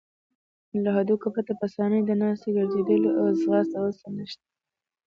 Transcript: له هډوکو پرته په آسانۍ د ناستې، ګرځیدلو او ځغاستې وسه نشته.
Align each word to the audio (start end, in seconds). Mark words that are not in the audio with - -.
له 0.83 0.89
هډوکو 0.95 1.27
پرته 1.35 1.53
په 1.59 1.65
آسانۍ 1.69 2.01
د 2.05 2.11
ناستې، 2.21 2.49
ګرځیدلو 2.57 3.09
او 3.19 3.25
ځغاستې 3.41 3.77
وسه 3.81 4.07
نشته. 4.17 4.45